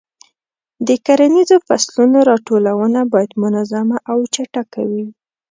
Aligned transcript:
د 0.87 0.89
کرنیزو 1.05 1.57
فصلونو 1.67 2.17
راټولونه 2.29 2.99
باید 3.13 3.31
منظمه 3.43 3.97
او 4.11 4.19
چټکه 4.33 4.81
وي. 4.89 5.05